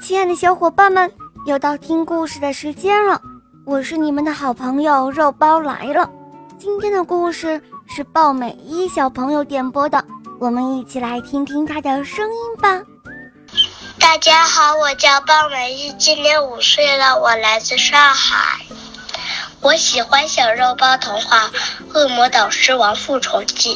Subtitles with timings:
[0.00, 1.10] 亲爱的小伙伴们，
[1.46, 3.20] 又到听故事的时间了。
[3.64, 6.08] 我是你们的好朋友肉包来了。
[6.58, 10.04] 今天的故事是鲍美一小朋友点播的，
[10.38, 12.82] 我们一起来听听他的声音吧。
[13.98, 18.64] 大家好，我叫鲍美一，今年五岁了，我来自上海。
[19.60, 21.48] 我喜欢小肉包童话
[21.94, 23.74] 《恶魔导师王复仇记》，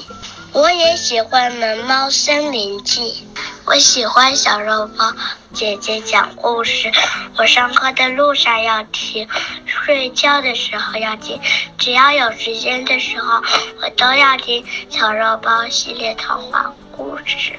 [0.52, 3.24] 我也喜欢《萌猫森林记》。
[3.70, 5.12] 我喜欢小肉包
[5.52, 6.90] 姐姐讲故事，
[7.38, 9.28] 我上课的路上要听，
[9.64, 11.40] 睡觉的时候要听，
[11.78, 13.40] 只要有时间的时候，
[13.80, 17.52] 我都要听小肉包系列童话故事。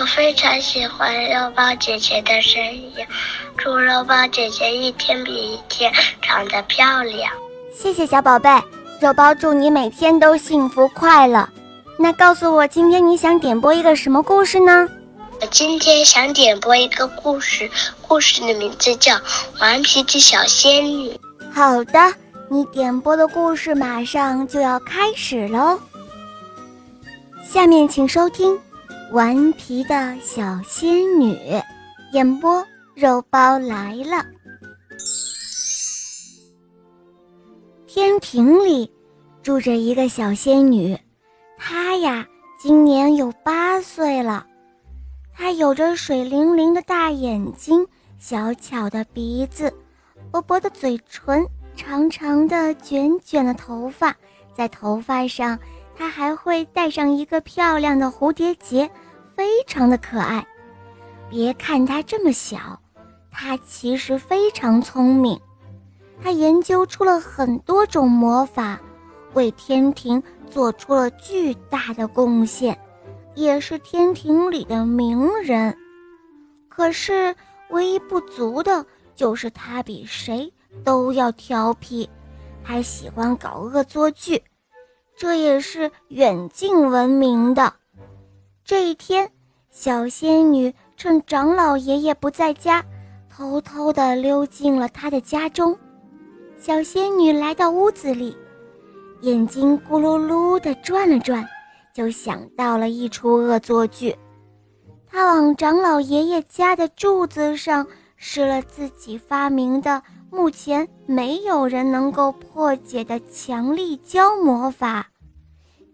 [0.00, 2.92] 我非常喜欢肉包姐姐的声音，
[3.56, 7.32] 祝肉包姐姐一天比一天长得漂亮。
[7.72, 8.50] 谢谢小宝贝，
[9.00, 11.48] 肉包祝你每天都幸福快乐。
[12.00, 14.88] 那告诉我，今天你想点播一个什么故事呢？
[15.42, 17.68] 我今天想点播一个故事，
[18.00, 19.14] 故事的名字叫
[19.60, 21.10] 《顽皮的小仙女》。
[21.52, 21.98] 好的，
[22.48, 25.80] 你点播的故事马上就要开始喽。
[27.42, 28.54] 下面请收听
[29.10, 31.34] 《顽皮的小仙女》，
[32.12, 34.24] 演播肉包来了。
[37.88, 38.88] 天庭里
[39.42, 40.96] 住着一个小仙女，
[41.58, 42.24] 她呀，
[42.60, 44.46] 今年有八岁了。
[45.34, 47.86] 她有着水灵灵的大眼睛，
[48.18, 49.72] 小巧的鼻子，
[50.30, 54.14] 薄薄的嘴唇，长长的卷卷的头发，
[54.54, 55.58] 在头发上，
[55.96, 58.88] 她还会戴上一个漂亮的蝴蝶结，
[59.34, 60.46] 非常的可爱。
[61.28, 62.78] 别看它这么小，
[63.30, 65.40] 它其实非常聪明。
[66.22, 68.78] 它研究出了很多种魔法，
[69.32, 72.78] 为天庭做出了巨大的贡献。
[73.34, 75.76] 也是天庭里的名人，
[76.68, 77.34] 可是
[77.70, 80.52] 唯一不足的就是他比谁
[80.84, 82.08] 都要调皮，
[82.62, 84.42] 还喜欢搞恶作剧，
[85.16, 87.72] 这也是远近闻名的。
[88.64, 89.30] 这一天，
[89.70, 92.84] 小仙女趁长老爷爷不在家，
[93.30, 95.76] 偷偷地溜进了他的家中。
[96.58, 98.36] 小仙女来到屋子里，
[99.22, 101.44] 眼睛咕噜噜地转了转。
[101.92, 104.16] 就想到了一出恶作剧，
[105.06, 107.86] 他往长老爷爷家的柱子上
[108.16, 115.06] 施了自己发明的、目前没有人能够破解的强力胶魔法。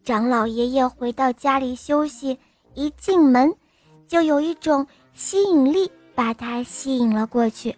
[0.05, 2.39] 长老爷爷回到家里休息，
[2.75, 3.53] 一进门
[4.07, 7.77] 就有一种吸引力把他吸引了过去。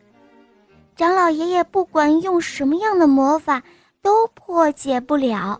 [0.94, 3.62] 长老爷爷不管用什么样的魔法
[4.02, 5.58] 都破解不了。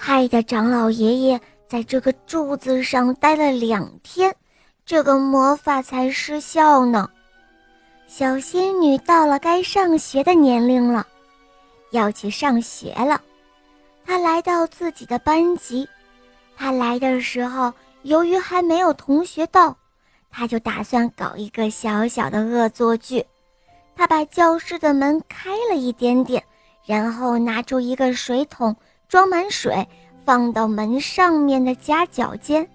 [0.00, 4.32] 害得长老爷爷在这个柱子上待了两天，
[4.86, 7.10] 这个魔法才失效呢。
[8.06, 11.04] 小仙女到了该上学的年龄了，
[11.90, 13.20] 要去上学了。
[14.06, 15.86] 她来到自己的班级，
[16.56, 19.76] 她来的时候，由于还没有同学到，
[20.30, 23.22] 她就打算搞一个小小的恶作剧。
[23.96, 26.42] 她把教室的门开了一点点，
[26.86, 28.74] 然后拿出一个水桶。
[29.08, 29.86] 装满水，
[30.24, 32.68] 放到门上面的夹角间。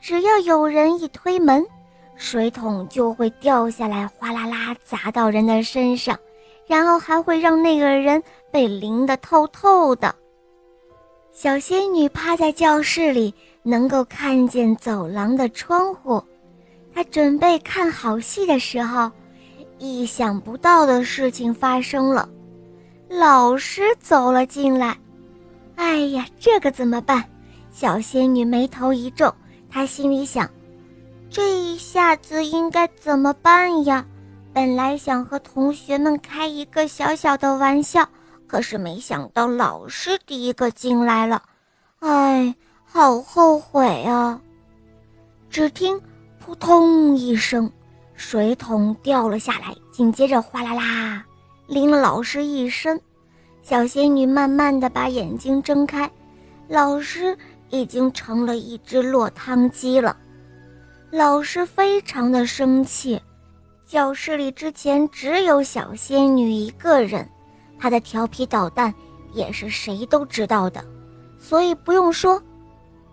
[0.00, 1.66] 只要有人一推门，
[2.14, 6.18] 水桶就会掉下来，哗啦啦砸到人的身上，
[6.66, 10.14] 然后还会让那个人被淋得透透的。
[11.32, 16.22] 小仙女趴在教室里，能够看见走廊的窗户。
[16.94, 19.10] 她准备看好戏的时候，
[19.78, 22.28] 意想不到的事情发生了，
[23.08, 24.96] 老师走了进来。
[25.76, 27.24] 哎呀，这可怎么办？
[27.70, 29.32] 小仙女眉头一皱，
[29.70, 30.50] 她心里想：
[31.30, 34.04] 这一下子应该怎么办呀？
[34.52, 38.08] 本来想和同学们开一个小小的玩笑，
[38.46, 41.42] 可是没想到老师第一个进来了，
[41.98, 44.40] 哎，好后悔啊！
[45.50, 46.00] 只听
[46.40, 47.70] “扑通”一声，
[48.14, 51.22] 水桶掉了下来，紧接着哗啦啦，
[51.66, 52.98] 淋了老师一身。
[53.68, 56.08] 小仙女慢慢的把眼睛睁开，
[56.68, 57.36] 老师
[57.68, 60.16] 已经成了一只落汤鸡了。
[61.10, 63.20] 老师非常的生气，
[63.84, 67.28] 教室里之前只有小仙女一个人，
[67.76, 68.94] 她的调皮捣蛋
[69.32, 70.84] 也是谁都知道的，
[71.36, 72.40] 所以不用说，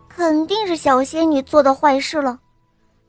[0.08, 2.38] 肯定是小仙女做的坏事了。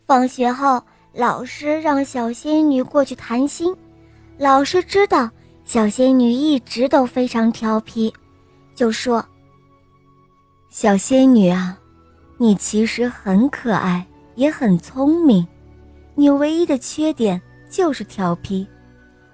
[0.07, 0.83] 放学后，
[1.13, 3.77] 老师让小仙女过去谈心，
[4.39, 5.29] 老师知道。
[5.65, 8.13] 小仙女一直都非常调皮，
[8.75, 9.25] 就说
[10.69, 11.79] ：“小仙女啊，
[12.37, 15.47] 你其实很可爱，也很聪明，
[16.15, 17.41] 你唯一的缺点
[17.71, 18.67] 就是调皮。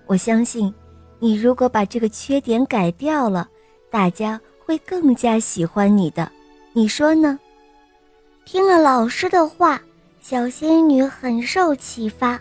[0.06, 0.72] 我相信，
[1.18, 3.48] 你如果把这个缺点改掉了，
[3.90, 6.30] 大家会更加喜欢你的。
[6.72, 7.38] 你说呢？
[8.44, 9.80] 听了老师的话，
[10.20, 12.40] 小仙女很受启发，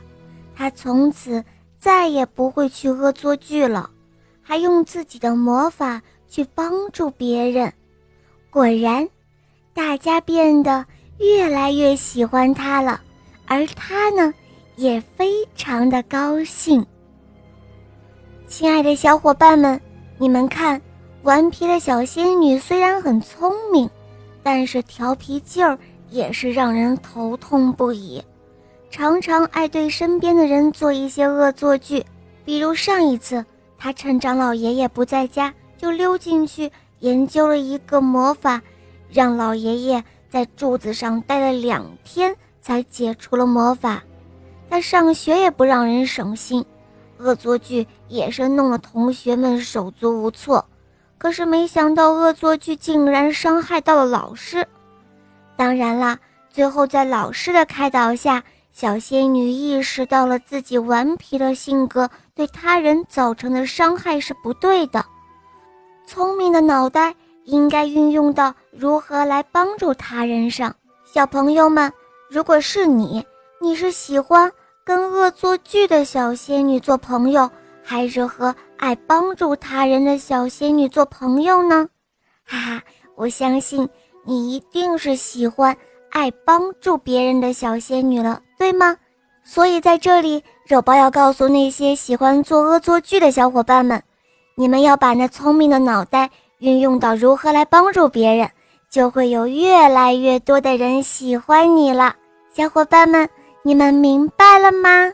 [0.55, 1.43] 她从此
[1.79, 3.89] 再也不会去恶作剧了，
[4.41, 7.71] 还用自己的魔法去帮助别人。
[8.49, 9.07] 果然，
[9.73, 10.85] 大家变得
[11.17, 12.99] 越来越喜欢她了，
[13.45, 14.33] 而她呢，
[14.75, 16.85] 也非常的高兴。
[18.47, 19.79] 亲爱的小伙伴们，
[20.17, 20.81] 你们看，
[21.23, 23.89] 顽皮的小仙女虽然很聪明，
[24.43, 25.77] 但是调皮劲儿。
[26.11, 28.19] 也是让人头痛不已，
[28.89, 32.05] 常常爱对身边的人做一些恶作剧。
[32.43, 33.45] 比如上一次，
[33.77, 38.61] 他趁长老爷爷不在家，就溜进去研究了一个魔法，
[39.11, 44.03] 让老爷爷在柱子上待了两天才解除了魔法。
[44.69, 46.65] 他上学也不让人省心，
[47.17, 50.65] 恶作剧也是弄得同学们手足无措。
[51.17, 54.67] 可是没想到，恶作剧竟然伤害到了老师。
[55.55, 56.17] 当然啦，
[56.49, 58.43] 最后在老师的开导下，
[58.79, 65.05] 小仙女意识到了自己顽皮的性格对他人造成的伤害是不对的。
[66.07, 70.73] 聪明的脑袋应该运用到如何来帮助他人上。
[71.03, 71.91] 小朋友们，
[72.29, 73.21] 如果是你，
[73.59, 74.49] 你是喜欢
[74.85, 77.51] 跟恶作剧的小仙女做朋友，
[77.83, 81.85] 还是和爱帮助他人的小仙女做朋友呢？
[82.45, 82.83] 哈哈，
[83.17, 83.85] 我相信。
[84.23, 85.75] 你一定是喜欢
[86.11, 88.97] 爱帮助别人的小仙女了，对吗？
[89.41, 94.03] 所以在这里，肉包要告诉那些喜欢做恶作剧的小伙伴们，
[94.55, 96.29] 你们要把那聪明的脑袋
[96.59, 98.51] 运用到如何来帮助别人，
[98.89, 102.13] 就会有越来越多的人喜欢你了。
[102.53, 103.27] 小伙伴们，
[103.63, 105.11] 你们明白了吗？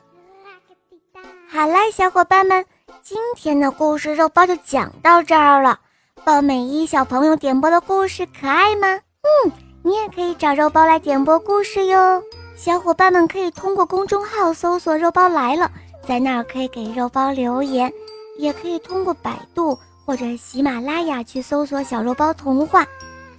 [1.47, 2.65] 好啦，小伙伴们，
[3.03, 5.79] 今天的故事肉包就讲到这儿了。
[6.23, 8.87] 鲍美一小朋友点播的故事可爱吗？
[9.21, 9.51] 嗯，
[9.83, 12.23] 你也可以找肉包来点播故事哟。
[12.55, 15.69] 小伙伴们可以通过公众号搜索“肉包来了”，
[16.07, 17.91] 在那儿可以给肉包留言，
[18.37, 22.85] 也可以通过百度或者喜马拉雅去搜索“小肉包童话”。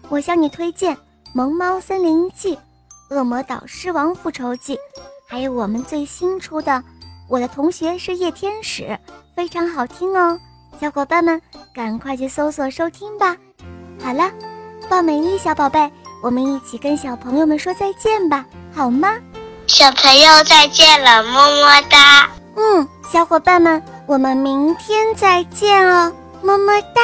[0.08, 0.94] 我向你推荐
[1.32, 2.54] 《萌猫森林记》
[3.08, 4.76] 《恶魔岛狮王复仇记》，
[5.26, 6.72] 还有我们最新出的
[7.28, 8.82] 《我的同学是夜天使》，
[9.34, 10.38] 非常好听哦。
[10.78, 11.40] 小伙伴们，
[11.74, 13.36] 赶快去搜索收听吧！
[13.98, 14.30] 好了，
[14.90, 15.90] 抱美丽小宝贝，
[16.22, 19.08] 我们一起跟小朋友们说再见吧，好吗？
[19.66, 22.28] 小朋友再见了，么么哒！
[22.56, 27.02] 嗯，小伙伴们，我们明天再见哦，么么哒。